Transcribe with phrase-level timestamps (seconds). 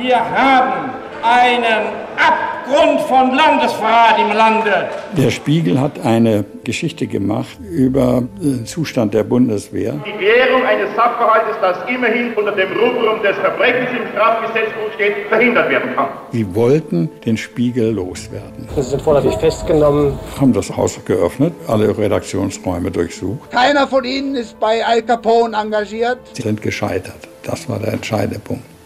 [0.00, 0.90] Wir haben
[1.22, 4.88] einen Abgrund von Landesverrat im Lande.
[5.16, 9.94] Der Spiegel hat eine Geschichte gemacht über den Zustand der Bundeswehr.
[10.06, 15.68] Die Klärung eines Sachverhaltes, das immerhin unter dem Rubrum des Verbrechens im Strafgesetzbuch steht, verhindert
[15.68, 16.08] werden kann.
[16.30, 18.68] Sie wollten den Spiegel loswerden.
[18.76, 20.16] Sie sind vorläufig festgenommen.
[20.40, 23.50] Haben das Haus geöffnet, alle Redaktionsräume durchsucht.
[23.50, 26.18] Keiner von Ihnen ist bei Al Capone engagiert.
[26.34, 27.16] Sie sind gescheitert.
[27.42, 28.77] Das war der entscheidende Punkt.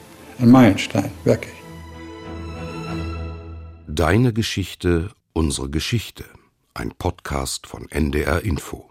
[0.42, 1.54] Ein Meilenstein, wirklich.
[3.86, 6.24] Deine Geschichte, unsere Geschichte.
[6.74, 8.90] Ein Podcast von NDR Info.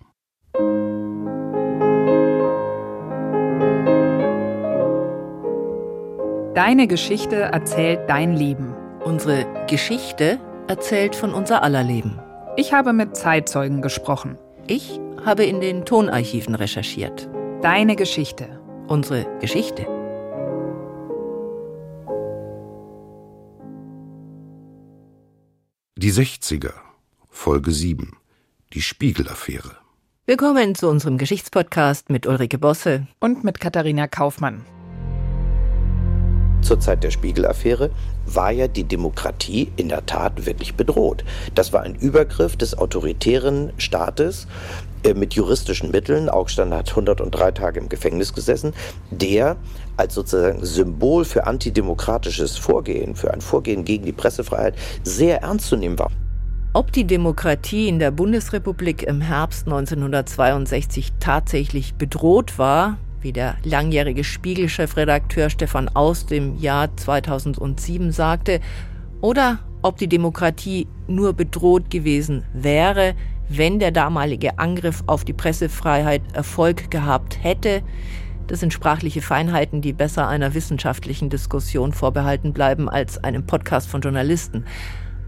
[6.55, 8.73] Deine Geschichte erzählt dein Leben.
[9.03, 10.39] Unsere Geschichte
[10.69, 12.17] erzählt von unser aller Leben.
[12.55, 14.37] Ich habe mit Zeitzeugen gesprochen.
[14.67, 17.29] Ich habe in den Tonarchiven recherchiert.
[17.61, 18.61] Deine Geschichte.
[18.87, 20.00] Unsere Geschichte.
[26.01, 26.73] Die 60er,
[27.29, 28.17] Folge 7.
[28.73, 29.77] Die Spiegelaffäre.
[30.25, 34.65] Willkommen zu unserem Geschichtspodcast mit Ulrike Bosse und mit Katharina Kaufmann.
[36.61, 37.89] Zur Zeit der Spiegelaffäre
[38.25, 41.23] war ja die Demokratie in der Tat wirklich bedroht.
[41.55, 44.47] Das war ein Übergriff des autoritären Staates
[45.03, 46.29] äh, mit juristischen Mitteln.
[46.29, 48.73] Augstein hat 103 Tage im Gefängnis gesessen,
[49.09, 49.57] der
[49.97, 55.75] als sozusagen Symbol für antidemokratisches Vorgehen, für ein Vorgehen gegen die Pressefreiheit sehr ernst zu
[55.75, 56.11] nehmen war.
[56.73, 64.23] Ob die Demokratie in der Bundesrepublik im Herbst 1962 tatsächlich bedroht war, wie der langjährige
[64.23, 68.59] Spiegel-Chefredakteur Stefan Aus dem Jahr 2007 sagte,
[69.21, 73.15] oder ob die Demokratie nur bedroht gewesen wäre,
[73.49, 77.81] wenn der damalige Angriff auf die Pressefreiheit Erfolg gehabt hätte.
[78.47, 84.01] Das sind sprachliche Feinheiten, die besser einer wissenschaftlichen Diskussion vorbehalten bleiben als einem Podcast von
[84.01, 84.65] Journalisten.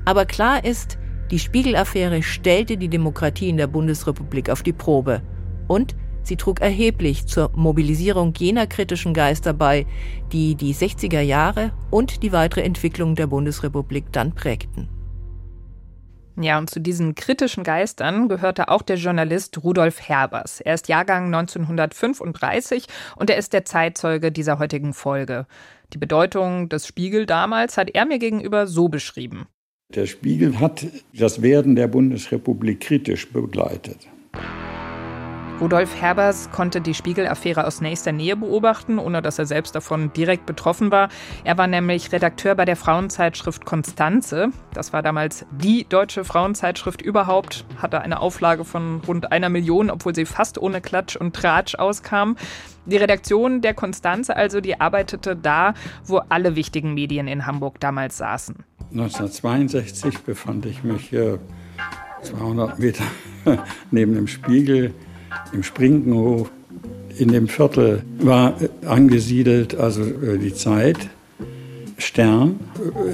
[0.06, 0.98] Aber klar ist,
[1.32, 5.22] die Spiegel-Affäre stellte die Demokratie in der Bundesrepublik auf die Probe.
[5.68, 9.86] Und Sie trug erheblich zur Mobilisierung jener kritischen Geister bei,
[10.32, 14.88] die die 60er Jahre und die weitere Entwicklung der Bundesrepublik dann prägten.
[16.36, 20.62] Ja, und zu diesen kritischen Geistern gehörte auch der Journalist Rudolf Herbers.
[20.62, 25.46] Er ist Jahrgang 1935 und er ist der Zeitzeuge dieser heutigen Folge.
[25.94, 29.48] Die Bedeutung des Spiegel damals hat er mir gegenüber so beschrieben.
[29.94, 34.08] Der Spiegel hat das Werden der Bundesrepublik kritisch begleitet.
[35.62, 40.46] Rudolf Herbers konnte die Spiegel-Affäre aus nächster Nähe beobachten, ohne dass er selbst davon direkt
[40.46, 41.10] betroffen war.
[41.44, 44.50] Er war nämlich Redakteur bei der Frauenzeitschrift Konstanze.
[44.74, 50.16] Das war damals die deutsche Frauenzeitschrift überhaupt, hatte eine Auflage von rund einer Million, obwohl
[50.16, 52.36] sie fast ohne Klatsch und Tratsch auskam.
[52.86, 58.18] Die Redaktion der Konstanze also, die arbeitete da, wo alle wichtigen Medien in Hamburg damals
[58.18, 58.64] saßen.
[58.92, 61.38] 1962 befand ich mich äh,
[62.24, 63.04] 200 Meter
[63.92, 64.94] neben dem Spiegel
[65.52, 66.50] im Sprinkenhof.
[67.18, 68.56] In dem Viertel war
[68.86, 70.98] angesiedelt also äh, die Zeit,
[71.98, 72.60] Stern,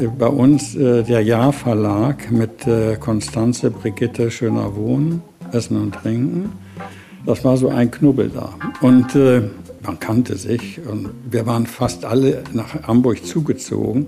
[0.02, 2.66] äh, bei uns äh, der Jahrverlag mit
[3.00, 5.22] Konstanze Brigitte Schöner Wohnen,
[5.52, 6.52] Essen und Trinken.
[7.26, 8.54] Das war so ein Knubbel da.
[8.82, 9.42] Und äh,
[9.84, 14.08] man kannte sich und wir waren fast alle nach Hamburg zugezogen.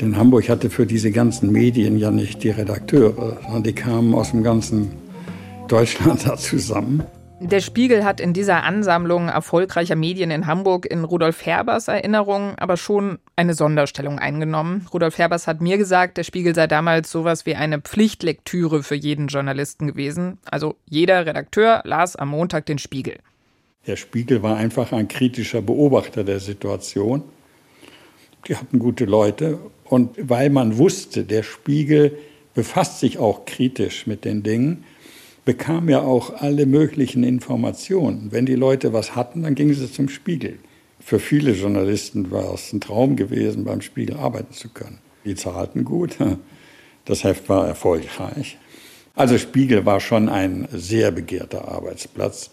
[0.00, 4.30] Denn Hamburg hatte für diese ganzen Medien ja nicht die Redakteure, sondern die kamen aus
[4.30, 4.90] dem ganzen
[5.68, 7.04] Deutschland da zusammen.
[7.40, 12.76] Der Spiegel hat in dieser Ansammlung erfolgreicher Medien in Hamburg in Rudolf Herbers Erinnerung aber
[12.76, 14.88] schon eine Sonderstellung eingenommen.
[14.92, 19.28] Rudolf Herbers hat mir gesagt, der Spiegel sei damals sowas wie eine Pflichtlektüre für jeden
[19.28, 20.38] Journalisten gewesen.
[20.50, 23.18] Also jeder Redakteur las am Montag den Spiegel.
[23.86, 27.22] Der Spiegel war einfach ein kritischer Beobachter der Situation.
[28.48, 29.60] Die hatten gute Leute.
[29.84, 32.18] Und weil man wusste, der Spiegel
[32.54, 34.84] befasst sich auch kritisch mit den Dingen,
[35.48, 38.28] bekam ja auch alle möglichen Informationen.
[38.32, 40.58] Wenn die Leute was hatten, dann gingen sie zum Spiegel.
[41.00, 44.98] Für viele Journalisten war es ein Traum gewesen, beim Spiegel arbeiten zu können.
[45.24, 46.18] Die zahlten gut,
[47.06, 48.58] das Heft war erfolgreich.
[49.14, 52.50] Also Spiegel war schon ein sehr begehrter Arbeitsplatz.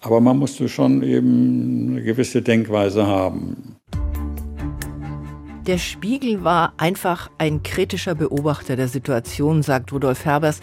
[0.00, 3.73] Aber man musste schon eben eine gewisse Denkweise haben.
[5.66, 10.60] Der Spiegel war einfach ein kritischer Beobachter der Situation, sagt Rudolf Herbers.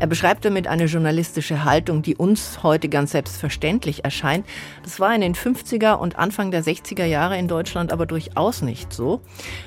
[0.00, 4.44] Er beschreibt damit eine journalistische Haltung, die uns heute ganz selbstverständlich erscheint.
[4.82, 8.92] Das war in den 50er und Anfang der 60er Jahre in Deutschland aber durchaus nicht
[8.92, 9.20] so.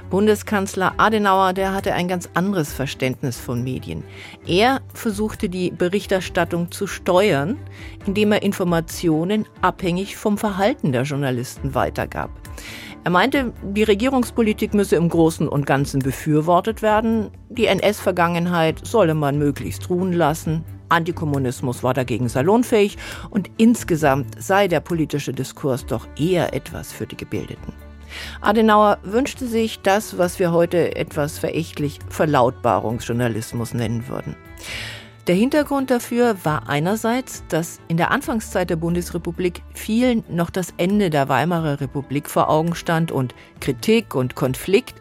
[0.09, 4.03] Bundeskanzler Adenauer, der hatte ein ganz anderes Verständnis von Medien.
[4.45, 7.57] Er versuchte die Berichterstattung zu steuern,
[8.05, 12.42] indem er Informationen abhängig vom Verhalten der Journalisten weitergab.
[13.03, 19.37] Er meinte, die Regierungspolitik müsse im Großen und Ganzen befürwortet werden, die NS-Vergangenheit solle man
[19.37, 22.97] möglichst ruhen lassen, Antikommunismus war dagegen salonfähig
[23.29, 27.73] und insgesamt sei der politische Diskurs doch eher etwas für die Gebildeten.
[28.41, 34.35] Adenauer wünschte sich das, was wir heute etwas verächtlich Verlautbarungsjournalismus nennen würden.
[35.27, 41.09] Der Hintergrund dafür war einerseits, dass in der Anfangszeit der Bundesrepublik vielen noch das Ende
[41.09, 44.95] der Weimarer Republik vor Augen stand und Kritik und Konflikt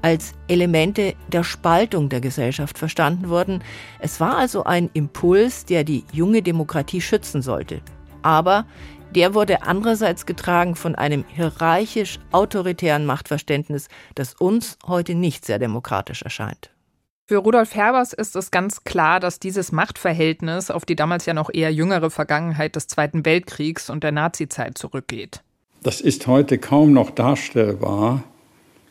[0.00, 3.62] als Elemente der Spaltung der Gesellschaft verstanden wurden.
[3.98, 7.82] Es war also ein Impuls, der die junge Demokratie schützen sollte.
[8.22, 8.64] Aber
[9.14, 16.70] der wurde andererseits getragen von einem hierarchisch-autoritären Machtverständnis, das uns heute nicht sehr demokratisch erscheint.
[17.28, 21.50] Für Rudolf Herbers ist es ganz klar, dass dieses Machtverhältnis auf die damals ja noch
[21.52, 25.42] eher jüngere Vergangenheit des Zweiten Weltkriegs und der Nazizeit zurückgeht.
[25.82, 28.22] Das ist heute kaum noch darstellbar,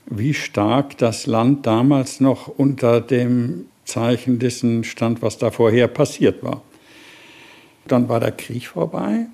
[0.06, 6.44] wie stark das Land damals noch unter dem Zeichen dessen stand, was da vorher passiert
[6.44, 6.62] war.
[7.88, 9.28] Dann war der Krieg vorbei.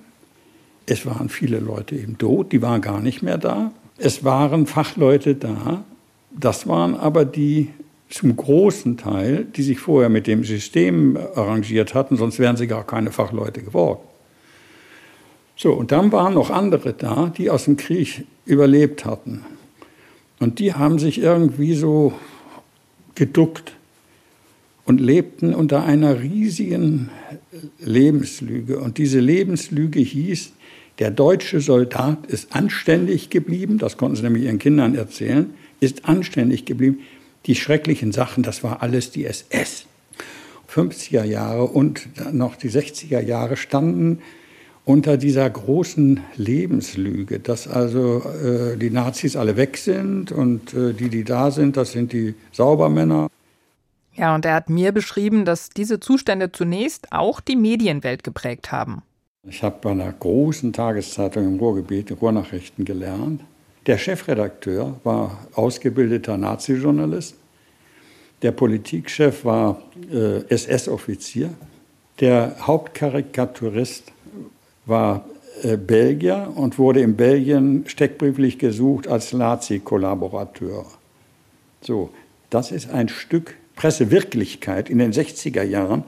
[0.86, 3.72] Es waren viele Leute eben tot, die waren gar nicht mehr da.
[3.98, 5.84] Es waren Fachleute da.
[6.30, 7.70] Das waren aber die
[8.12, 12.86] zum großen Teil, die sich vorher mit dem System arrangiert hatten, sonst wären sie gar
[12.86, 14.02] keine Fachleute geworden.
[15.56, 19.46] So, und dann waren noch andere da, die aus dem Krieg überlebt hatten.
[20.40, 22.14] Und die haben sich irgendwie so
[23.16, 23.74] geduckt
[24.86, 27.10] und lebten unter einer riesigen
[27.80, 28.80] Lebenslüge.
[28.80, 30.54] Und diese Lebenslüge hieß,
[31.00, 36.66] der deutsche Soldat ist anständig geblieben, das konnten sie nämlich ihren Kindern erzählen, ist anständig
[36.66, 37.00] geblieben,
[37.46, 39.86] die schrecklichen Sachen, das war alles die SS.
[40.70, 44.22] 50er Jahre und noch die 60er Jahre standen
[44.86, 51.10] unter dieser großen Lebenslüge, dass also äh, die Nazis alle weg sind und äh, die,
[51.10, 53.28] die da sind, das sind die Saubermänner.
[54.16, 59.04] Ja, und er hat mir beschrieben, dass diese Zustände zunächst auch die Medienwelt geprägt haben.
[59.48, 63.42] Ich habe bei einer großen Tageszeitung im Ruhrgebiet Ruhrnachrichten gelernt.
[63.88, 67.36] Der Chefredakteur war ausgebildeter Nazi-Journalist.
[68.44, 69.82] Der Politikchef war
[70.12, 71.50] äh, SS-Offizier.
[72.20, 74.12] Der Hauptkarikaturist
[74.86, 75.26] war
[75.64, 80.86] äh, Belgier und wurde in Belgien steckbrieflich gesucht als Nazi-Kollaborateur.
[81.82, 82.12] So,
[82.52, 86.04] das ist ein Stück Pressewirklichkeit in den 60er Jahren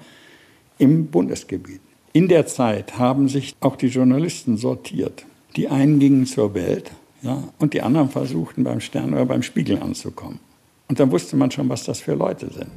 [0.77, 1.81] im Bundesgebiet.
[2.13, 5.25] In der Zeit haben sich auch die Journalisten sortiert.
[5.55, 6.91] Die einen gingen zur Welt
[7.23, 10.39] ja, und die anderen versuchten beim Stern oder beim Spiegel anzukommen.
[10.89, 12.71] Und dann wusste man schon, was das für Leute sind.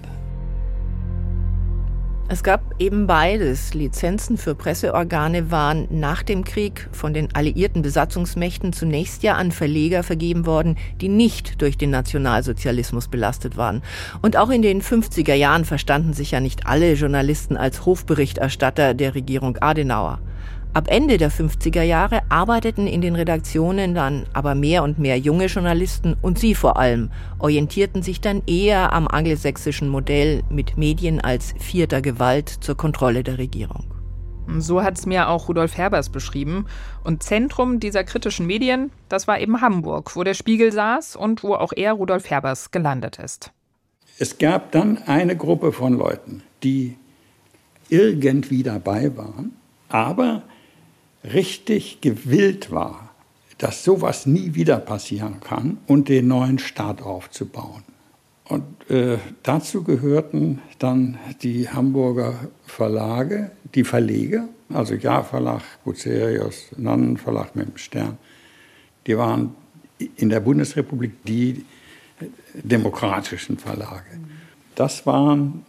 [2.28, 3.72] Es gab eben beides.
[3.75, 10.02] Lizenzen für Presseorgane waren nach dem Krieg von den alliierten Besatzungsmächten zunächst ja an Verleger
[10.02, 13.82] vergeben worden, die nicht durch den Nationalsozialismus belastet waren.
[14.22, 19.14] Und auch in den 50er Jahren verstanden sich ja nicht alle Journalisten als Hofberichterstatter der
[19.14, 20.19] Regierung Adenauer.
[20.76, 25.46] Ab Ende der 50er Jahre arbeiteten in den Redaktionen dann aber mehr und mehr junge
[25.46, 31.55] Journalisten und sie vor allem orientierten sich dann eher am angelsächsischen Modell mit Medien als
[31.58, 33.84] vierter Gewalt zur Kontrolle der Regierung.
[34.58, 36.67] So hat es mir auch Rudolf Herbers beschrieben.
[37.05, 41.55] Und Zentrum dieser kritischen Medien, das war eben Hamburg, wo der Spiegel saß und wo
[41.55, 43.51] auch er, Rudolf Herbers, gelandet ist.
[44.19, 46.98] Es gab dann eine Gruppe von Leuten, die
[47.89, 49.56] irgendwie dabei waren,
[49.89, 50.43] aber
[51.33, 53.11] richtig gewillt war,
[53.59, 57.83] dass sowas nie wieder passieren kann und den neuen Staat aufzubauen.
[58.45, 67.69] Und äh, dazu gehörten dann die Hamburger Verlage, die Verleger, also Ja-Verlag, Bucerius, Nannenverlag mit
[67.69, 68.19] dem Stern.
[69.06, 69.55] Die waren
[70.17, 71.65] in der Bundesrepublik die
[72.55, 74.21] demokratischen Verlage.
[74.75, 75.65] Das waren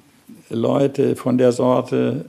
[0.50, 2.26] Leute von der Sorte,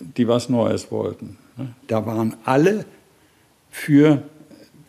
[0.00, 1.38] die was Neues wollten.
[1.86, 2.84] Da waren alle
[3.70, 4.22] für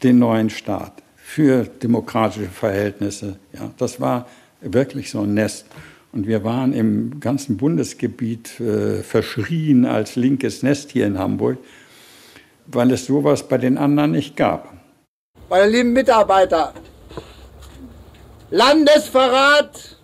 [0.03, 3.38] den neuen Staat, für demokratische Verhältnisse.
[3.53, 4.27] Ja, das war
[4.62, 5.65] wirklich so ein Nest.
[6.12, 11.57] Und wir waren im ganzen Bundesgebiet äh, verschrien als linkes Nest hier in Hamburg,
[12.67, 14.74] weil es sowas bei den anderen nicht gab.
[15.50, 16.74] Meine lieben Mitarbeiter,
[18.50, 19.98] Landesverrat,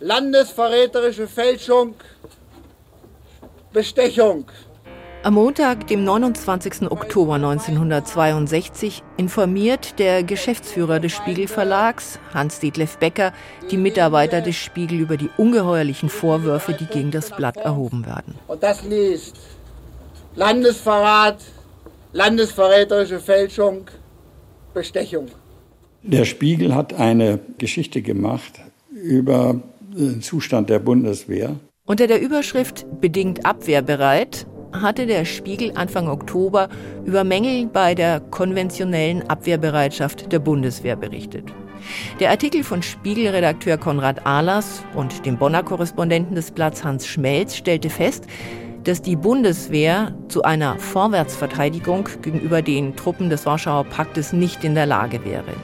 [0.00, 1.94] landesverräterische Fälschung,
[3.72, 4.46] Bestechung.
[5.24, 6.90] Am Montag, dem 29.
[6.90, 13.32] Oktober 1962, informiert der Geschäftsführer des Spiegel Verlags, Hans-Detlef Becker,
[13.70, 18.34] die Mitarbeiter des Spiegel über die ungeheuerlichen Vorwürfe, die gegen das Blatt erhoben werden.
[18.48, 19.36] Und das liest
[20.34, 21.38] Landesverrat,
[22.12, 23.84] landesverräterische Fälschung,
[24.74, 25.28] Bestechung.
[26.02, 28.54] Der Spiegel hat eine Geschichte gemacht
[28.90, 31.60] über den Zustand der Bundeswehr.
[31.84, 36.68] Unter der Überschrift Bedingt abwehrbereit hatte der Spiegel Anfang Oktober
[37.04, 41.44] über Mängel bei der konventionellen Abwehrbereitschaft der Bundeswehr berichtet.
[42.20, 47.90] Der Artikel von Spiegelredakteur Konrad Ahlers und dem Bonner Korrespondenten des Blatts Hans Schmelz stellte
[47.90, 48.26] fest,
[48.84, 54.86] dass die Bundeswehr zu einer Vorwärtsverteidigung gegenüber den Truppen des Warschauer Paktes nicht in der
[54.86, 55.54] Lage wäre.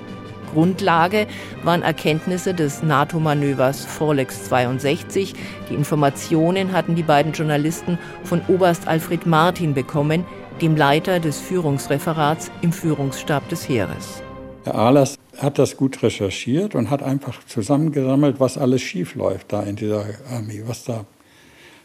[0.53, 1.27] Grundlage
[1.63, 5.35] waren Erkenntnisse des NATO-Manövers Forlex 62.
[5.71, 10.25] Die Informationen hatten die beiden Journalisten von Oberst Alfred Martin bekommen,
[10.61, 14.23] dem Leiter des Führungsreferats im Führungsstab des Heeres.
[14.65, 19.77] Herr Ahlers hat das gut recherchiert und hat einfach zusammengesammelt, was alles schiefläuft da in
[19.77, 21.05] dieser Armee, was da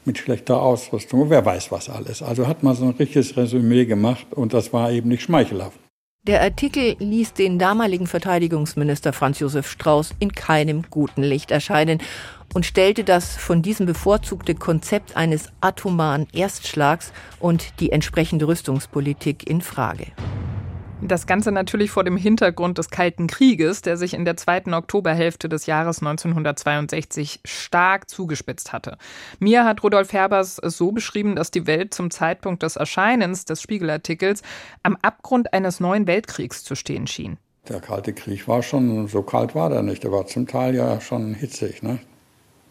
[0.06, 2.22] mit schlechter Ausrüstung, wer weiß was alles.
[2.22, 5.80] Also hat man so ein richtiges Resümee gemacht und das war eben nicht schmeichelhaft.
[6.26, 12.02] Der Artikel ließ den damaligen Verteidigungsminister Franz Josef Strauß in keinem guten Licht erscheinen
[12.54, 17.12] und stellte das von diesem bevorzugte Konzept eines atomaren Erstschlags
[17.42, 20.14] und die entsprechende Rüstungspolitik in Frage.
[21.02, 25.50] Das Ganze natürlich vor dem Hintergrund des Kalten Krieges, der sich in der zweiten Oktoberhälfte
[25.50, 28.98] des Jahres 1962 stark zugespitzt hatte.
[29.40, 33.62] Mir hat Rudolf Herbers es so beschrieben, dass die Welt zum Zeitpunkt des Erscheinens des
[33.62, 34.44] Spiegelartikels
[34.82, 37.38] am Abgrund eines neuen Weltkriegs zu stehen schien.
[37.68, 41.00] Der Kalte Krieg war schon, so kalt war der nicht, der war zum Teil ja
[41.02, 41.84] schon hitzig.
[41.84, 42.00] Ne?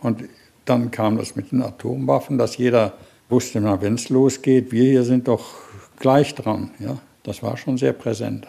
[0.01, 0.25] Und
[0.65, 2.95] dann kam das mit den Atomwaffen, dass jeder
[3.29, 5.55] wusste, wenn es losgeht, wir hier sind doch
[5.99, 6.71] gleich dran.
[6.79, 6.99] Ja?
[7.23, 8.47] Das war schon sehr präsent.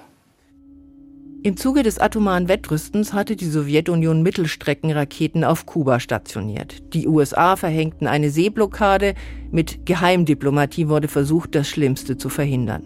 [1.45, 6.93] Im Zuge des atomaren Wettrüstens hatte die Sowjetunion Mittelstreckenraketen auf Kuba stationiert.
[6.93, 9.13] Die USA verhängten eine Seeblockade.
[9.51, 12.83] Mit Geheimdiplomatie wurde versucht, das Schlimmste zu verhindern.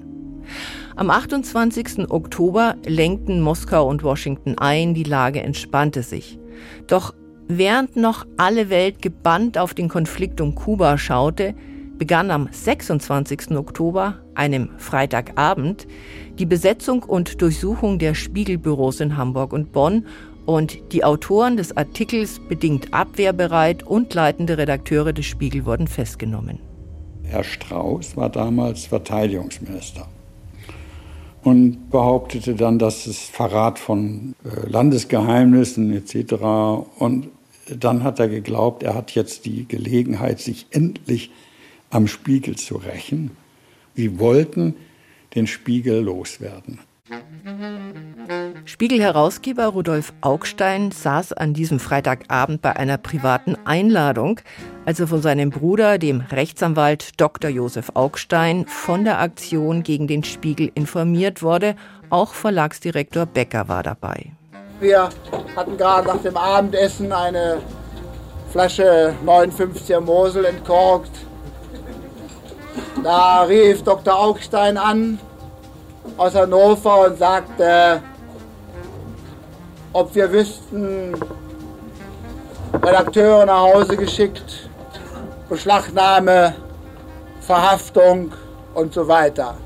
[0.95, 2.09] Am 28.
[2.09, 6.39] Oktober lenkten Moskau und Washington ein, die Lage entspannte sich.
[6.87, 7.13] Doch
[7.47, 11.53] während noch alle Welt gebannt auf den Konflikt um Kuba schaute,
[11.97, 13.51] begann am 26.
[13.51, 15.87] Oktober, einem Freitagabend,
[16.37, 20.05] die Besetzung und Durchsuchung der Spiegelbüros in Hamburg und Bonn
[20.45, 26.59] und die Autoren des Artikels bedingt abwehrbereit und leitende Redakteure des Spiegel wurden festgenommen.
[27.23, 30.07] Herr Strauß war damals Verteidigungsminister
[31.43, 36.33] und behauptete dann, dass es Verrat von äh, Landesgeheimnissen etc.
[36.99, 37.29] Und
[37.73, 41.31] dann hat er geglaubt, er hat jetzt die Gelegenheit, sich endlich
[41.89, 43.31] am Spiegel zu rächen.
[43.95, 44.75] Sie wollten
[45.35, 46.79] den Spiegel loswerden.
[48.65, 54.41] Spiegel-Herausgeber Rudolf Augstein saß an diesem Freitagabend bei einer privaten Einladung,
[54.85, 57.49] als er von seinem Bruder, dem Rechtsanwalt Dr.
[57.49, 61.75] Josef Augstein, von der Aktion gegen den Spiegel informiert wurde.
[62.09, 64.31] Auch Verlagsdirektor Becker war dabei.
[64.79, 65.09] Wir
[65.55, 67.61] hatten gerade nach dem Abendessen eine
[68.51, 71.26] Flasche 59er Mosel entkorkt
[73.03, 74.17] da rief Dr.
[74.17, 75.19] Augstein an
[76.17, 78.01] aus Hannover und sagte,
[79.93, 81.15] ob wir wüssten,
[82.73, 84.69] Redakteure nach Hause geschickt,
[85.49, 86.55] Beschlagnahme,
[87.41, 88.31] Verhaftung
[88.73, 89.57] und so weiter.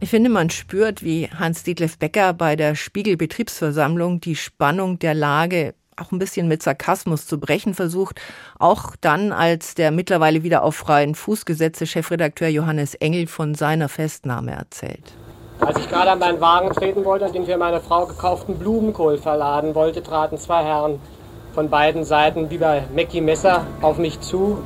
[0.00, 6.12] Ich finde, man spürt, wie Hans-Dietlef Becker bei der Spiegel-Betriebsversammlung die Spannung der Lage auch
[6.12, 8.20] ein bisschen mit Sarkasmus zu brechen versucht.
[8.58, 13.88] Auch dann, als der mittlerweile wieder auf freien Fuß gesetzte Chefredakteur Johannes Engel von seiner
[13.88, 15.12] Festnahme erzählt.
[15.60, 19.18] Als ich gerade an meinen Wagen treten wollte und den für meine Frau gekauften Blumenkohl
[19.18, 20.98] verladen wollte, traten zwei Herren
[21.52, 24.62] von beiden Seiten wie bei Mackie Messer auf mich zu,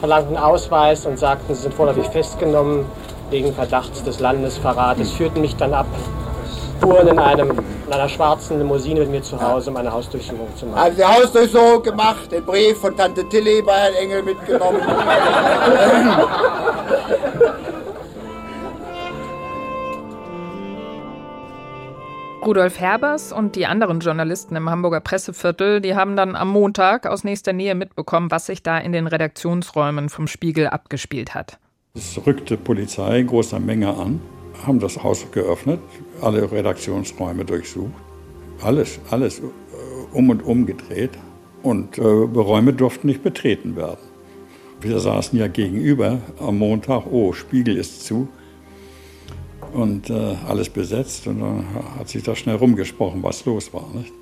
[0.00, 2.84] verlangten Ausweis und sagten, sie sind vorläufig festgenommen
[3.30, 5.86] wegen Verdachts des Landesverrates, führten mich dann ab
[6.88, 7.50] fuhren in, einem,
[7.86, 10.78] in einer schwarzen Limousine mit mir zu Hause, um eine Hausdurchsuchung zu machen.
[10.78, 14.80] Also die Hausdurchsuchung gemacht, den Brief von Tante Tilly bei Herrn Engel mitgenommen.
[22.46, 27.22] Rudolf Herbers und die anderen Journalisten im Hamburger Presseviertel, die haben dann am Montag aus
[27.22, 31.58] nächster Nähe mitbekommen, was sich da in den Redaktionsräumen vom Spiegel abgespielt hat.
[31.94, 34.22] Es rückte Polizei in großer Menge an
[34.66, 35.80] haben das Haus geöffnet,
[36.20, 37.92] alle Redaktionsräume durchsucht,
[38.62, 39.42] alles, alles äh,
[40.12, 41.12] um und um gedreht
[41.62, 43.98] und äh, Räume durften nicht betreten werden.
[44.80, 48.28] Wir saßen ja gegenüber am Montag, oh, Spiegel ist zu
[49.72, 51.64] und äh, alles besetzt und dann
[51.98, 53.86] hat sich da schnell rumgesprochen, was los war.
[53.94, 54.12] Nicht?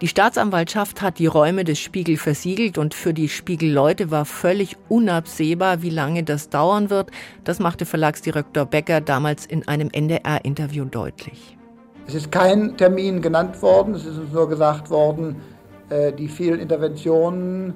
[0.00, 5.82] Die Staatsanwaltschaft hat die Räume des Spiegel versiegelt und für die Spiegelleute war völlig unabsehbar,
[5.82, 7.12] wie lange das dauern wird.
[7.44, 11.56] Das machte Verlagsdirektor Becker damals in einem NDR-Interview deutlich.
[12.08, 15.36] Es ist kein Termin genannt worden, es ist uns nur gesagt worden,
[15.90, 17.74] äh, die vielen Interventionen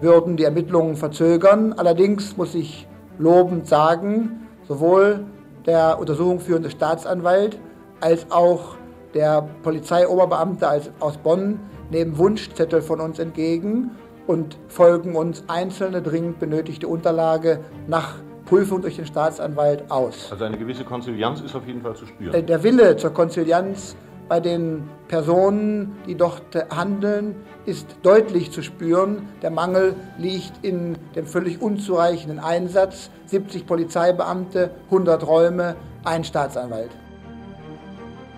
[0.00, 1.72] würden die Ermittlungen verzögern.
[1.74, 5.24] Allerdings muss ich lobend sagen, sowohl
[5.66, 7.60] der untersuchungsführende Staatsanwalt
[8.00, 8.76] als auch
[9.14, 10.68] der Polizeioberbeamte
[11.00, 13.90] aus Bonn nehmen Wunschzettel von uns entgegen
[14.26, 20.28] und folgen uns einzelne dringend benötigte Unterlage nach Prüfung durch den Staatsanwalt aus.
[20.30, 22.34] Also eine gewisse Konzilianz ist auf jeden Fall zu spüren.
[22.34, 23.96] Äh, der Wille zur Konzilianz
[24.28, 27.34] bei den Personen, die dort handeln,
[27.66, 29.28] ist deutlich zu spüren.
[29.42, 33.10] Der Mangel liegt in dem völlig unzureichenden Einsatz.
[33.26, 35.74] 70 Polizeibeamte, 100 Räume,
[36.04, 36.90] ein Staatsanwalt.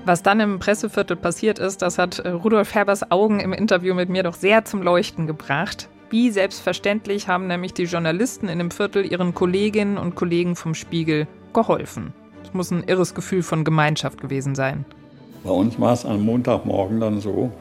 [0.04, 4.08] Was dann im Presseviertel passiert ist, das hat äh, Rudolf Herbers Augen im Interview mit
[4.08, 5.88] mir doch sehr zum Leuchten gebracht.
[6.10, 11.28] Wie selbstverständlich haben nämlich die Journalisten in dem Viertel ihren Kolleginnen und Kollegen vom Spiegel
[11.54, 12.12] geholfen.
[12.42, 14.84] Es muss ein irres Gefühl von Gemeinschaft gewesen sein.
[15.44, 17.52] Bei uns war es am Montagmorgen dann so,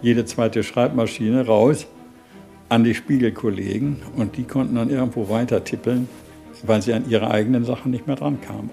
[0.00, 1.86] jede zweite Schreibmaschine raus
[2.70, 6.08] an die Spiegelkollegen und die konnten dann irgendwo weiter tippeln,
[6.62, 8.70] weil sie an ihre eigenen Sachen nicht mehr dran kamen.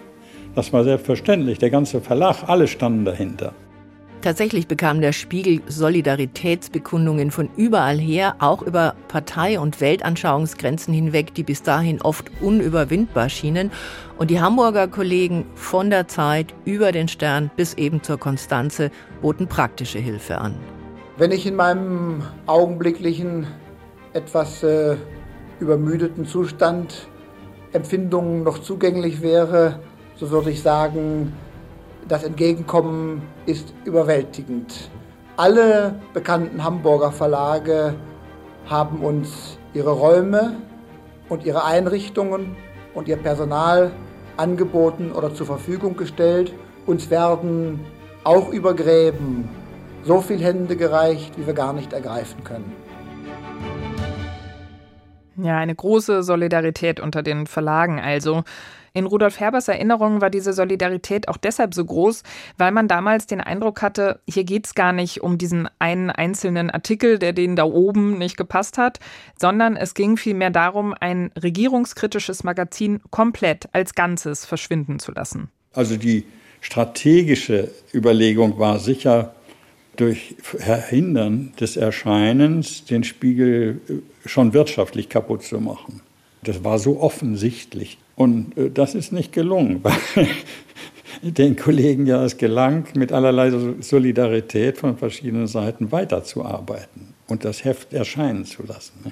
[0.55, 3.53] Das war selbstverständlich, der ganze Verlag, alle standen dahinter.
[4.23, 11.43] Tatsächlich bekam der Spiegel Solidaritätsbekundungen von überall her, auch über Partei- und Weltanschauungsgrenzen hinweg, die
[11.43, 13.69] bis dahin oft unüberwindbar schienen.
[14.17, 18.91] Und die Hamburger Kollegen von der Zeit über den Stern bis eben zur Konstanze
[19.21, 20.55] boten praktische Hilfe an.
[21.17, 23.45] Wenn ich in meinem augenblicklichen,
[24.13, 24.95] etwas äh,
[25.59, 27.09] übermüdeten Zustand
[27.73, 29.79] Empfindungen noch zugänglich wäre,
[30.23, 31.33] so würde ich sagen,
[32.07, 34.89] das Entgegenkommen ist überwältigend.
[35.35, 37.95] Alle bekannten Hamburger Verlage
[38.65, 40.55] haben uns ihre Räume
[41.29, 42.55] und ihre Einrichtungen
[42.93, 43.91] und ihr Personal
[44.37, 46.53] angeboten oder zur Verfügung gestellt.
[46.85, 47.79] Uns werden
[48.23, 49.49] auch über Gräben
[50.03, 52.71] so viel Hände gereicht, wie wir gar nicht ergreifen können.
[55.35, 58.43] Ja, eine große Solidarität unter den Verlagen also.
[58.95, 62.21] In Rudolf Herbers Erinnerungen war diese Solidarität auch deshalb so groß,
[62.59, 66.69] weil man damals den Eindruck hatte, hier geht es gar nicht um diesen einen einzelnen
[66.69, 68.99] Artikel, der denen da oben nicht gepasst hat,
[69.35, 75.49] sondern es ging vielmehr darum, ein regierungskritisches Magazin komplett als Ganzes verschwinden zu lassen.
[75.73, 76.25] Also die
[76.61, 79.33] strategische Überlegung war sicher,
[79.95, 83.81] durch Verhindern des Erscheinens den Spiegel
[84.25, 86.01] schon wirtschaftlich kaputt zu machen.
[86.43, 87.97] Das war so offensichtlich.
[88.15, 90.27] Und äh, das ist nicht gelungen, weil
[91.21, 97.93] den Kollegen ja es gelang, mit allerlei Solidarität von verschiedenen Seiten weiterzuarbeiten und das Heft
[97.93, 98.93] erscheinen zu lassen.
[99.05, 99.11] Ne?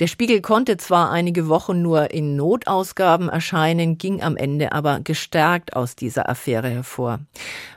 [0.00, 5.74] Der Spiegel konnte zwar einige Wochen nur in Notausgaben erscheinen, ging am Ende aber gestärkt
[5.74, 7.18] aus dieser Affäre hervor.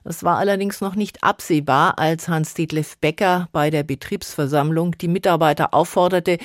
[0.04, 6.38] Es war allerdings noch nicht absehbar, als Hans-Dietlef Becker bei der Betriebsversammlung die Mitarbeiter aufforderte,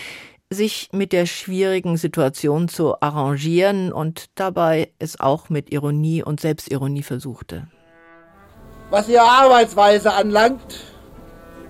[0.50, 7.02] sich mit der schwierigen Situation zu arrangieren und dabei es auch mit Ironie und Selbstironie
[7.02, 7.66] versuchte.
[8.90, 10.84] Was Ihre Arbeitsweise anlangt,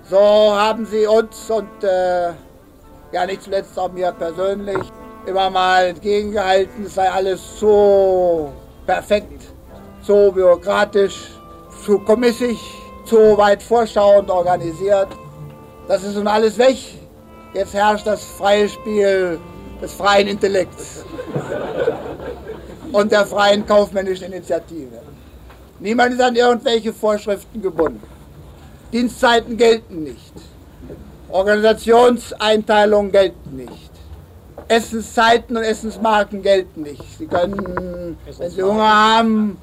[0.02, 2.32] so haben Sie uns und äh,
[3.12, 4.78] ja nicht zuletzt auch mir persönlich
[5.26, 8.52] immer mal entgegengehalten, es sei alles so
[8.86, 9.42] perfekt,
[10.02, 11.30] so bürokratisch,
[11.84, 12.58] zu kommissig,
[13.04, 15.08] zu weit vorschauend organisiert.
[15.88, 16.76] Das ist nun alles weg.
[17.56, 19.40] Jetzt herrscht das freie Spiel
[19.80, 21.06] des freien Intellekts
[22.92, 25.00] und der freien kaufmännischen Initiative.
[25.80, 28.02] Niemand ist an irgendwelche Vorschriften gebunden.
[28.92, 30.34] Dienstzeiten gelten nicht.
[31.30, 33.90] Organisationseinteilungen gelten nicht.
[34.68, 37.18] Essenszeiten und Essensmarken gelten nicht.
[37.18, 39.56] Sie können, wenn Sie Hunger haben,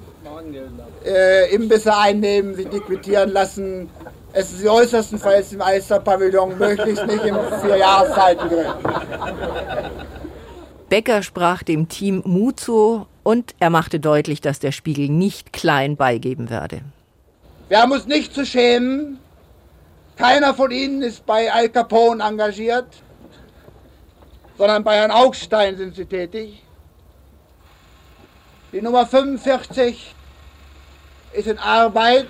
[1.06, 3.88] äh, Imbisse einnehmen, sich liquidieren lassen,
[4.34, 8.66] es ist die äußersten Fälle im Eisterpavillon, möglichst nicht in vier Jahreszeiten drin.
[10.90, 15.96] Becker sprach dem Team Mut zu und er machte deutlich, dass der Spiegel nicht klein
[15.96, 16.82] beigeben werde.
[17.70, 19.20] Wir haben uns nicht zu schämen.
[20.18, 22.88] Keiner von Ihnen ist bei Al Capone engagiert,
[24.58, 26.62] sondern bei Herrn Augstein sind Sie tätig.
[28.72, 30.14] Die Nummer 45
[31.34, 32.28] ist in Arbeit.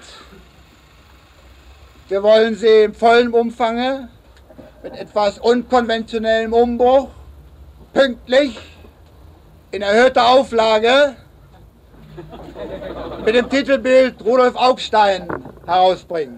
[2.09, 4.09] Wir wollen sie im vollen Umfange
[4.83, 7.09] mit etwas unkonventionellem Umbruch,
[7.93, 8.59] pünktlich,
[9.71, 11.15] in erhöhter Auflage,
[13.25, 15.27] mit dem Titelbild Rudolf Augstein
[15.65, 16.37] herausbringen.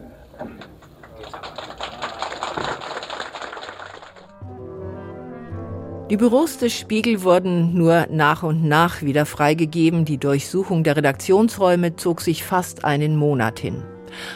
[6.12, 10.06] Die Büros des Spiegel wurden nur nach und nach wieder freigegeben.
[10.06, 13.84] Die Durchsuchung der Redaktionsräume zog sich fast einen Monat hin.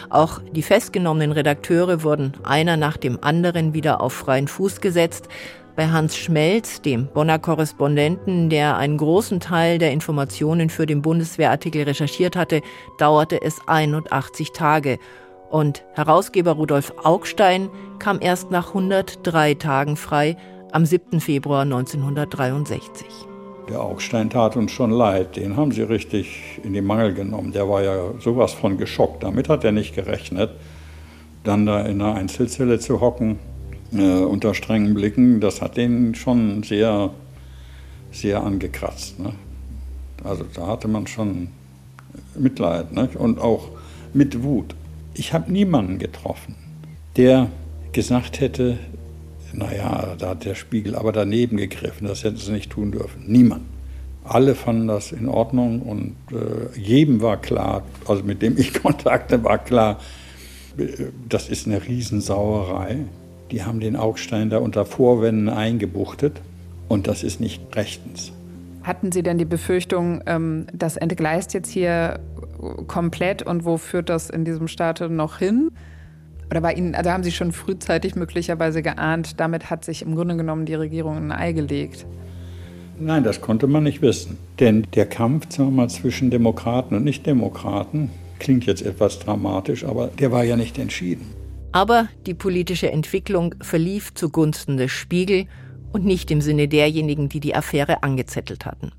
[0.10, 5.28] Auch die festgenommenen Redakteure wurden einer nach dem anderen wieder auf freien Fuß gesetzt.
[5.76, 11.84] Bei Hans Schmelz, dem Bonner Korrespondenten, der einen großen Teil der Informationen für den Bundeswehrartikel
[11.84, 12.62] recherchiert hatte,
[12.98, 15.00] dauerte es 81 Tage.
[15.50, 20.36] Und Herausgeber Rudolf Augstein kam erst nach 103 Tagen frei,
[20.72, 21.20] am 7.
[21.20, 23.29] Februar 1963.
[23.70, 27.52] Der Augstein tat uns schon leid, den haben sie richtig in die Mangel genommen.
[27.52, 30.50] Der war ja sowas von geschockt, damit hat er nicht gerechnet.
[31.44, 33.38] Dann da in einer Einzelzelle zu hocken,
[33.94, 37.12] äh, unter strengen Blicken, das hat den schon sehr,
[38.12, 39.20] sehr angekratzt.
[39.20, 39.34] Ne?
[40.24, 41.50] Also da hatte man schon
[42.36, 43.10] Mitleid ne?
[43.20, 43.70] und auch
[44.14, 44.76] mit Wut.
[45.14, 46.56] Ich habe niemanden getroffen,
[47.18, 47.50] der
[47.92, 48.80] gesagt hätte,
[49.54, 53.24] naja, da hat der Spiegel aber daneben gegriffen, das hätten sie nicht tun dürfen.
[53.28, 53.64] Niemand.
[54.24, 59.44] Alle fanden das in Ordnung und äh, jedem war klar, also mit dem ich Kontakte
[59.44, 60.00] war klar,
[60.78, 60.88] äh,
[61.28, 62.98] das ist eine Riesensauerei.
[63.52, 66.42] Die haben den Augstein da unter Vorwänden eingebuchtet
[66.88, 68.32] und das ist nicht rechtens.
[68.84, 72.20] Hatten Sie denn die Befürchtung, ähm, das entgleist jetzt hier
[72.88, 75.72] komplett und wo führt das in diesem Staate noch hin?
[76.50, 80.36] Oder war Ihnen, also haben Sie schon frühzeitig möglicherweise geahnt, damit hat sich im Grunde
[80.36, 82.06] genommen die Regierung ein Ei gelegt?
[83.00, 84.38] Nein, das konnte man nicht wissen.
[84.60, 88.10] Denn der Kampf sagen wir mal, zwischen Demokraten und Nichtdemokraten
[88.40, 91.34] klingt jetzt etwas dramatisch, aber der war ja nicht entschieden.
[91.72, 95.46] Aber die politische Entwicklung verlief zugunsten des Spiegel
[95.92, 98.92] und nicht im Sinne derjenigen, die die Affäre angezettelt hatten.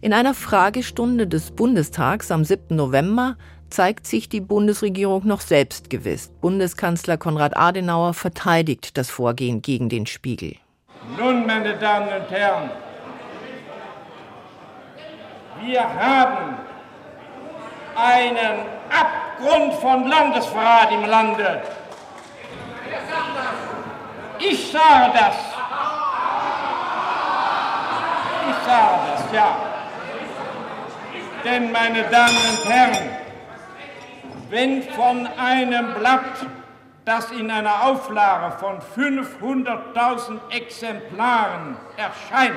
[0.00, 2.76] In einer Fragestunde des Bundestags am 7.
[2.76, 3.36] November
[3.70, 6.30] zeigt sich die Bundesregierung noch selbstgewiss.
[6.40, 10.56] Bundeskanzler Konrad Adenauer verteidigt das Vorgehen gegen den Spiegel.
[11.18, 12.70] Nun, meine Damen und Herren,
[15.62, 16.56] wir haben
[17.96, 21.62] einen Abgrund von Landesverrat im Lande.
[24.38, 25.36] Ich sage das.
[28.50, 29.56] Ich sage das, ja.
[31.44, 33.23] Denn, meine Damen und Herren,
[34.54, 36.46] wenn von einem Blatt,
[37.04, 42.54] das in einer Auflage von 500.000 Exemplaren erscheint,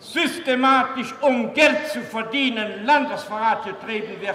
[0.00, 4.34] systematisch um Geld zu verdienen, Landesverrat getrieben wird.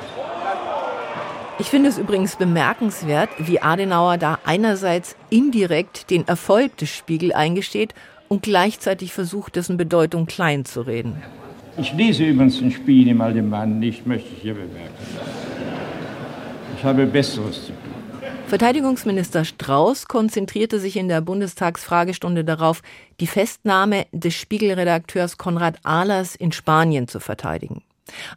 [1.58, 7.95] Ich finde es übrigens bemerkenswert, wie Adenauer da einerseits indirekt den Erfolg des Spiegel eingesteht
[8.28, 11.15] und gleichzeitig versucht, dessen Bedeutung klein zu reden.
[11.80, 15.46] Ich lese übrigens den Spiegel im Allgemeinen nicht, möchte ich hier bemerken.
[16.77, 17.97] Ich habe Besseres zu tun.
[18.47, 22.81] Verteidigungsminister Strauß konzentrierte sich in der Bundestagsfragestunde darauf,
[23.19, 27.83] die Festnahme des Spiegelredakteurs Konrad Ahlers in Spanien zu verteidigen.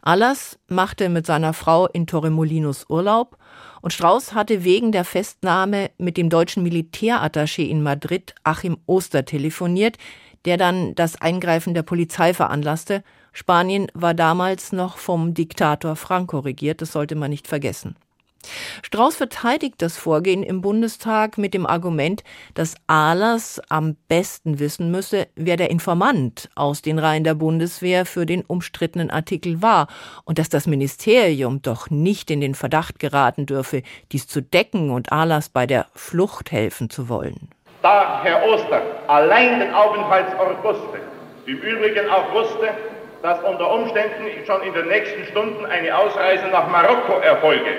[0.01, 3.37] Ahlers machte mit seiner Frau in Torremolinos Urlaub
[3.81, 9.97] und Strauß hatte wegen der Festnahme mit dem deutschen Militärattaché in Madrid Achim Oster telefoniert,
[10.45, 13.03] der dann das Eingreifen der Polizei veranlasste.
[13.33, 17.95] Spanien war damals noch vom Diktator Franco regiert, das sollte man nicht vergessen.
[18.83, 22.23] Strauß verteidigt das Vorgehen im Bundestag mit dem Argument,
[22.53, 28.25] dass Ahlers am besten wissen müsse, wer der Informant aus den Reihen der Bundeswehr für
[28.25, 29.87] den umstrittenen Artikel war
[30.25, 35.11] und dass das Ministerium doch nicht in den Verdacht geraten dürfe, dies zu decken und
[35.11, 37.49] Ahlers bei der Flucht helfen zu wollen.
[37.81, 40.99] Da Herr Oster allein den Aufenthaltsort wusste,
[41.47, 42.69] im Übrigen auch wusste,
[43.21, 47.69] dass unter Umständen schon in den nächsten Stunden eine Ausreise nach Marokko erfolge,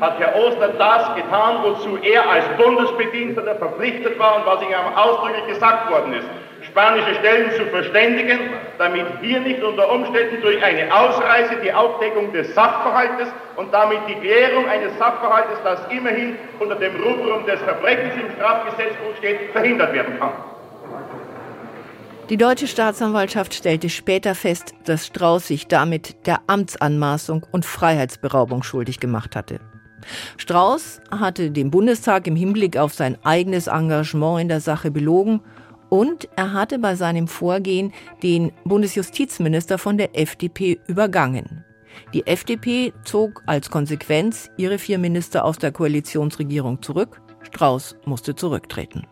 [0.00, 5.46] hat Herr Oster das getan, wozu er als Bundesbediensteter verpflichtet war und was ihm ausdrücklich
[5.54, 6.26] gesagt worden ist,
[6.62, 8.38] spanische Stellen zu verständigen,
[8.78, 14.14] damit hier nicht unter Umständen durch eine Ausreise die Aufdeckung des Sachverhaltes und damit die
[14.14, 20.18] Klärung eines Sachverhaltes, das immerhin unter dem Rubrum des Verbrechens im Strafgesetzbuch steht, verhindert werden
[20.18, 20.32] kann.
[22.30, 29.00] Die deutsche Staatsanwaltschaft stellte später fest, dass Strauß sich damit der Amtsanmaßung und Freiheitsberaubung schuldig
[29.00, 29.58] gemacht hatte.
[30.36, 35.40] Strauß hatte den Bundestag im Hinblick auf sein eigenes Engagement in der Sache belogen
[35.88, 41.64] und er hatte bei seinem Vorgehen den Bundesjustizminister von der FDP übergangen.
[42.14, 47.20] Die FDP zog als Konsequenz ihre vier Minister aus der Koalitionsregierung zurück.
[47.42, 49.06] Strauß musste zurücktreten.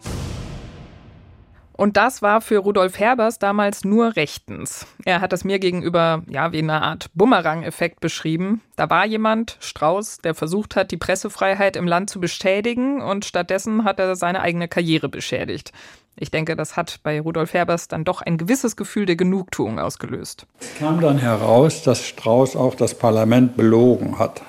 [1.78, 4.84] Und das war für Rudolf Herbers damals nur rechtens.
[5.04, 8.62] Er hat es mir gegenüber, ja, wie eine Art Bumerang-Effekt beschrieben.
[8.74, 13.84] Da war jemand, Strauß, der versucht hat, die Pressefreiheit im Land zu bestätigen und stattdessen
[13.84, 15.72] hat er seine eigene Karriere beschädigt.
[16.16, 20.48] Ich denke, das hat bei Rudolf Herbers dann doch ein gewisses Gefühl der Genugtuung ausgelöst.
[20.58, 24.42] Es kam dann heraus, dass Strauß auch das Parlament belogen hat.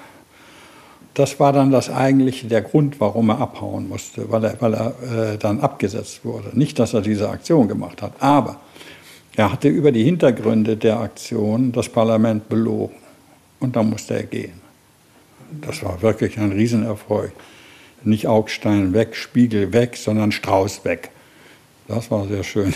[1.20, 5.34] Das war dann das eigentliche, der Grund, warum er abhauen musste, weil er, weil er
[5.34, 6.52] äh, dann abgesetzt wurde.
[6.54, 8.62] Nicht, dass er diese Aktion gemacht hat, aber
[9.36, 12.96] er hatte über die Hintergründe der Aktion das Parlament belogen.
[13.60, 14.62] Und dann musste er gehen.
[15.60, 17.34] Das war wirklich ein Riesenerfolg.
[18.06, 21.10] Nicht Augstein weg, Spiegel weg, sondern Strauß weg.
[21.90, 22.74] Das war sehr schön.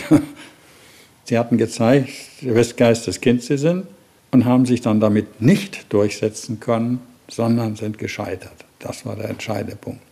[1.24, 2.10] Sie hatten gezeigt,
[2.42, 3.86] wes Kind sie sind
[4.32, 7.00] und haben sich dann damit nicht durchsetzen können,
[7.34, 8.64] sondern sind gescheitert.
[8.78, 10.02] Das war der entscheidende Punkt.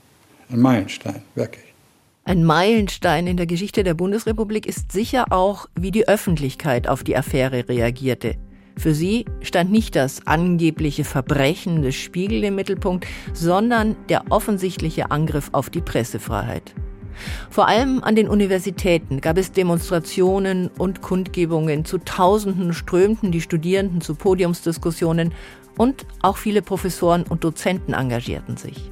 [0.51, 1.65] Ein Meilenstein, wirklich.
[2.25, 7.17] Ein Meilenstein in der Geschichte der Bundesrepublik ist sicher auch, wie die Öffentlichkeit auf die
[7.17, 8.37] Affäre reagierte.
[8.77, 15.51] Für sie stand nicht das angebliche Verbrechen des Spiegel im Mittelpunkt, sondern der offensichtliche Angriff
[15.53, 16.75] auf die Pressefreiheit.
[17.51, 21.85] Vor allem an den Universitäten gab es Demonstrationen und Kundgebungen.
[21.85, 25.33] Zu Tausenden strömten die Studierenden zu Podiumsdiskussionen
[25.77, 28.91] und auch viele Professoren und Dozenten engagierten sich.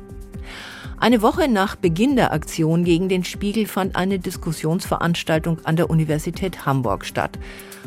[0.99, 6.67] Eine Woche nach Beginn der Aktion gegen den Spiegel fand eine Diskussionsveranstaltung an der Universität
[6.67, 7.39] Hamburg statt.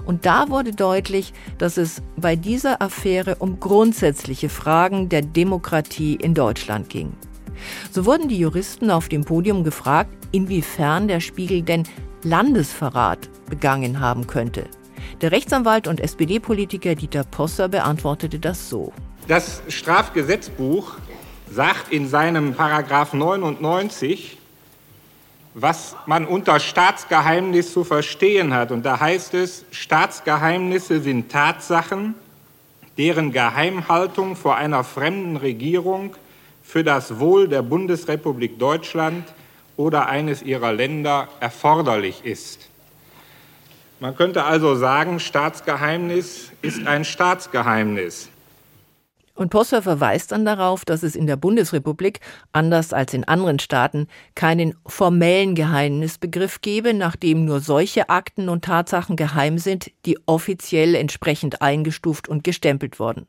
[0.06, 6.34] Und da wurde deutlich, dass es bei dieser Affäre um grundsätzliche Fragen der Demokratie in
[6.34, 7.14] Deutschland ging.
[7.92, 11.84] So wurden die Juristen auf dem Podium gefragt, inwiefern der Spiegel denn
[12.24, 14.66] Landesverrat begangen haben könnte.
[15.24, 18.92] Der Rechtsanwalt und SPD-Politiker Dieter Posser beantwortete das so.
[19.30, 20.98] Das Strafgesetzbuch
[21.50, 24.38] sagt in seinem Paragraph 99,
[25.54, 28.74] was man unter Staatsgeheimnis zu verstehen hat.
[28.74, 32.16] Und da heißt es, Staatsgeheimnisse sind Tatsachen,
[32.98, 36.18] deren Geheimhaltung vor einer fremden Regierung
[36.64, 39.24] für das Wohl der Bundesrepublik Deutschland
[39.78, 42.73] oder eines ihrer Länder erforderlich ist.
[44.04, 48.28] Man könnte also sagen, Staatsgeheimnis ist ein Staatsgeheimnis.
[49.34, 52.20] Und Posser verweist dann darauf, dass es in der Bundesrepublik,
[52.52, 59.16] anders als in anderen Staaten, keinen formellen Geheimnisbegriff gebe, nachdem nur solche Akten und Tatsachen
[59.16, 63.26] geheim sind, die offiziell entsprechend eingestuft und gestempelt wurden.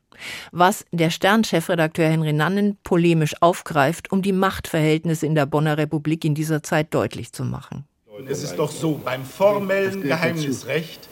[0.50, 6.34] Was der Stern-Chefredakteur Henry Nannen polemisch aufgreift, um die Machtverhältnisse in der Bonner Republik in
[6.34, 7.86] dieser Zeit deutlich zu machen.
[8.28, 11.08] Es ist doch so, beim formellen Geheimnisrecht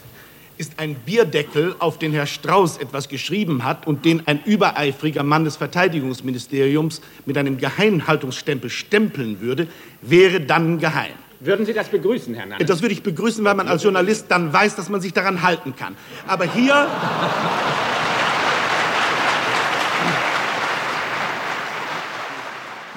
[0.58, 5.44] ist ein Bierdeckel, auf den Herr Strauß etwas geschrieben hat und den ein übereifriger Mann
[5.44, 9.66] des Verteidigungsministeriums mit einem Geheimhaltungsstempel stempeln würde,
[10.02, 11.12] wäre dann geheim.
[11.40, 12.64] Würden Sie das begrüßen, Herr Nann?
[12.64, 15.74] Das würde ich begrüßen, weil man als Journalist dann weiß, dass man sich daran halten
[15.74, 15.96] kann.
[16.28, 16.86] Aber hier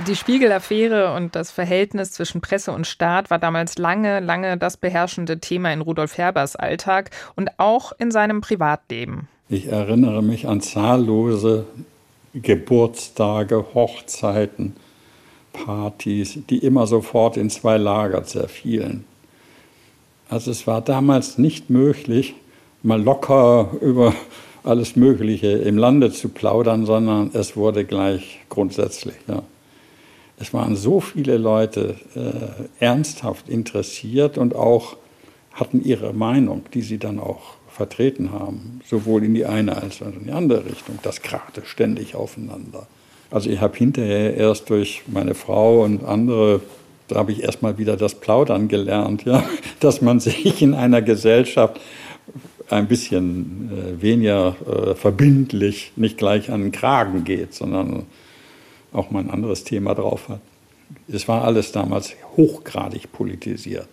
[0.08, 5.40] Die Spiegel-Affäre und das Verhältnis zwischen Presse und Staat war damals lange, lange das beherrschende
[5.40, 9.28] Thema in Rudolf Herbers Alltag und auch in seinem Privatleben.
[9.50, 11.66] Ich erinnere mich an zahllose
[12.36, 14.76] Geburtstage, Hochzeiten,
[15.54, 19.06] Partys, die immer sofort in zwei Lager zerfielen.
[20.30, 22.36] Also es war damals nicht möglich,
[22.84, 24.14] mal locker über
[24.64, 29.16] alles Mögliche im Lande zu plaudern, sondern es wurde gleich grundsätzlich.
[29.28, 29.42] Ja.
[30.40, 34.98] Es waren so viele Leute äh, ernsthaft interessiert und auch
[35.54, 40.08] hatten ihre Meinung, die sie dann auch vertreten haben, sowohl in die eine als auch
[40.08, 41.00] in die andere Richtung.
[41.04, 42.88] Das krachete ständig aufeinander.
[43.32, 46.62] Also ich habe hinterher erst durch meine Frau und andere,
[47.08, 49.44] da habe ich erstmal wieder das Plaudern gelernt, ja,
[49.80, 51.80] dass man sich in einer Gesellschaft
[52.70, 58.06] ein bisschen äh, weniger äh, verbindlich nicht gleich an den Kragen geht, sondern
[58.96, 60.42] auch mal ein anderes Thema drauf hat.
[61.08, 63.88] Es war alles damals hochgradig politisiert.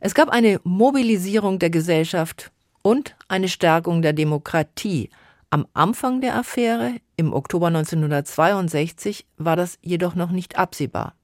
[0.00, 2.50] Es gab eine Mobilisierung der Gesellschaft
[2.82, 5.10] und eine Stärkung der Demokratie.
[5.50, 11.14] Am Anfang der Affäre, im Oktober 1962, war das jedoch noch nicht absehbar.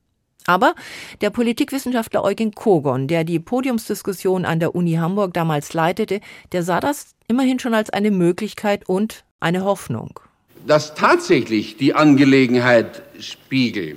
[0.46, 0.74] Aber
[1.22, 6.20] der Politikwissenschaftler Eugen Kogon, der die Podiumsdiskussion an der Uni Hamburg damals leitete,
[6.52, 10.20] der sah das immerhin schon als eine Möglichkeit und eine Hoffnung
[10.66, 13.96] dass tatsächlich die Angelegenheit Spiegel,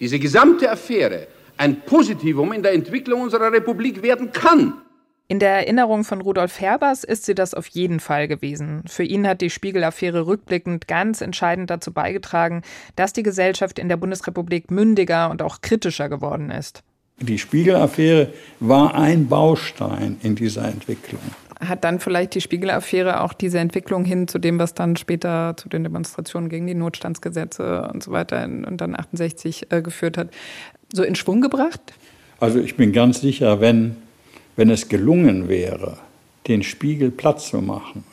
[0.00, 4.74] diese gesamte Affäre, ein Positivum in der Entwicklung unserer Republik werden kann.
[5.28, 8.82] In der Erinnerung von Rudolf Herbers ist sie das auf jeden Fall gewesen.
[8.86, 12.62] Für ihn hat die Spiegel-Affäre rückblickend ganz entscheidend dazu beigetragen,
[12.96, 16.82] dass die Gesellschaft in der Bundesrepublik mündiger und auch kritischer geworden ist.
[17.20, 21.20] Die Spiegel-Affäre war ein Baustein in dieser Entwicklung
[21.66, 25.68] hat dann vielleicht die Spiegel-Affäre auch diese Entwicklung hin zu dem, was dann später zu
[25.68, 30.28] den Demonstrationen gegen die Notstandsgesetze und so weiter und dann 68 äh, geführt hat,
[30.92, 31.80] so in Schwung gebracht?
[32.40, 33.96] Also ich bin ganz sicher, wenn,
[34.56, 35.98] wenn es gelungen wäre,
[36.48, 38.04] den Spiegel platt zu machen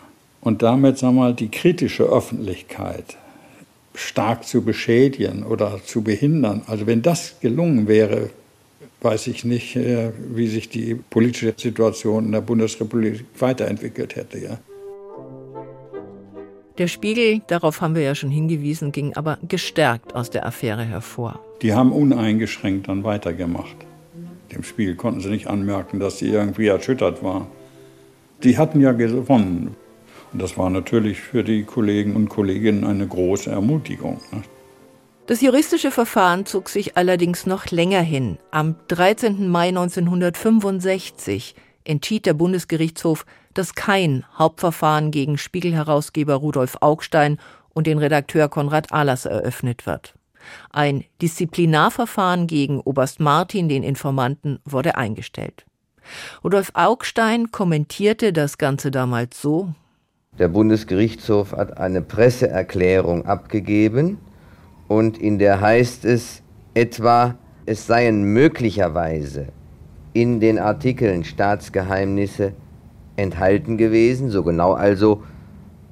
[0.42, 3.18] und damit, sagen wir mal, die kritische Öffentlichkeit
[3.96, 6.62] stark zu beschädigen oder zu behindern.
[6.68, 8.30] Also wenn das gelungen wäre,
[9.02, 14.40] weiß ich nicht, äh, wie sich die politische Situation in der Bundesrepublik weiterentwickelt hätte.
[14.40, 14.60] Ja.
[16.78, 21.40] Der Spiegel, darauf haben wir ja schon hingewiesen, ging aber gestärkt aus der Affäre hervor.
[21.62, 23.76] Die haben uneingeschränkt dann weitergemacht.
[24.54, 27.48] Dem Spiegel konnten sie nicht anmerken, dass sie irgendwie erschüttert war.
[28.44, 29.76] Die hatten ja gewonnen.
[30.32, 34.22] Und das war natürlich für die Kollegen und Kolleginnen eine große Ermutigung.
[34.32, 34.42] Ne?
[35.30, 38.40] Das juristische Verfahren zog sich allerdings noch länger hin.
[38.50, 39.48] Am 13.
[39.48, 47.38] Mai 1965 entschied der Bundesgerichtshof, dass kein Hauptverfahren gegen Spiegelherausgeber Rudolf Augstein
[47.70, 50.16] und den Redakteur Konrad Ahlers eröffnet wird.
[50.72, 55.64] Ein Disziplinarverfahren gegen Oberst Martin, den Informanten, wurde eingestellt.
[56.44, 59.76] Rudolf Augstein kommentierte das Ganze damals so
[60.40, 64.18] Der Bundesgerichtshof hat eine Presseerklärung abgegeben
[64.90, 66.42] und in der heißt es
[66.74, 69.48] etwa, es seien möglicherweise
[70.14, 72.54] in den Artikeln Staatsgeheimnisse
[73.16, 74.32] enthalten gewesen.
[74.32, 75.24] So genau also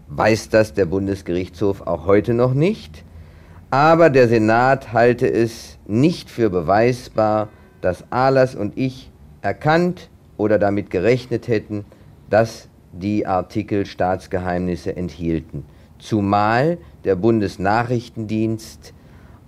[0.09, 3.05] weiß das der Bundesgerichtshof auch heute noch nicht.
[3.69, 7.49] Aber der Senat halte es nicht für beweisbar,
[7.81, 11.85] dass Ahlers und ich erkannt oder damit gerechnet hätten,
[12.31, 15.65] dass die Artikel Staatsgeheimnisse enthielten.
[15.99, 18.93] Zumal der Bundesnachrichtendienst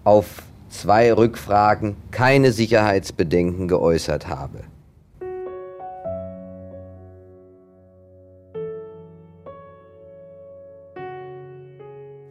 [0.03, 4.61] auf zwei Rückfragen keine Sicherheitsbedenken geäußert habe.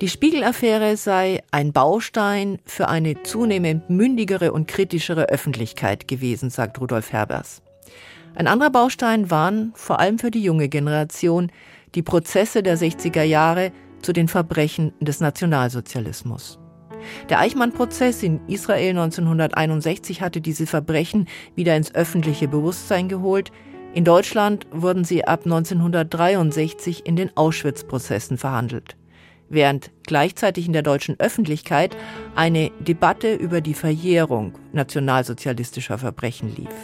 [0.00, 7.12] Die Spiegel-Affäre sei ein Baustein für eine zunehmend mündigere und kritischere Öffentlichkeit gewesen, sagt Rudolf
[7.12, 7.62] Herbers.
[8.36, 11.50] Ein anderer Baustein waren, vor allem für die junge Generation,
[11.96, 13.72] die Prozesse der 60er Jahre
[14.02, 16.58] zu den Verbrechen des Nationalsozialismus.
[17.28, 23.52] Der Eichmann-Prozess in Israel 1961 hatte diese Verbrechen wieder ins öffentliche Bewusstsein geholt.
[23.94, 28.96] In Deutschland wurden sie ab 1963 in den Auschwitz-Prozessen verhandelt
[29.48, 31.96] während gleichzeitig in der deutschen Öffentlichkeit
[32.34, 36.74] eine Debatte über die Verjährung nationalsozialistischer Verbrechen lief.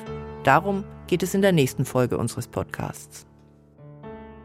[0.44, 3.26] Darum geht es in der nächsten Folge unseres Podcasts.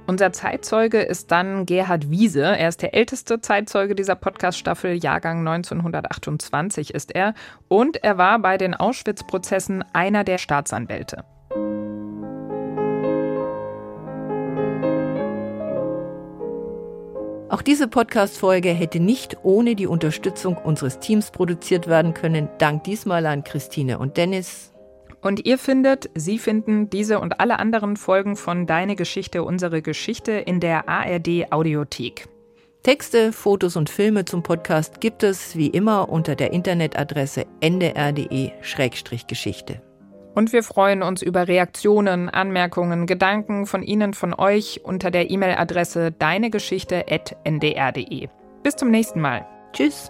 [0.10, 2.42] Unser Zeitzeuge ist dann Gerhard Wiese.
[2.42, 4.96] Er ist der älteste Zeitzeuge dieser Podcast-Staffel.
[4.96, 7.36] Jahrgang 1928 ist er.
[7.68, 11.26] Und er war bei den Auschwitz-Prozessen einer der Staatsanwälte.
[17.50, 22.50] Auch diese Podcast-Folge hätte nicht ohne die Unterstützung unseres Teams produziert werden können.
[22.58, 24.74] Dank diesmal an Christine und Dennis.
[25.22, 30.32] Und ihr findet, Sie finden diese und alle anderen Folgen von Deine Geschichte, unsere Geschichte
[30.32, 32.28] in der ARD Audiothek.
[32.84, 39.82] Texte, Fotos und Filme zum Podcast gibt es wie immer unter der Internetadresse ndr.de-geschichte.
[40.34, 46.14] Und wir freuen uns über Reaktionen, Anmerkungen, Gedanken von Ihnen, von euch unter der E-Mail-Adresse
[46.14, 48.30] deinegeschichte.ndr.de.
[48.64, 49.46] Bis zum nächsten Mal.
[49.74, 50.10] Tschüss.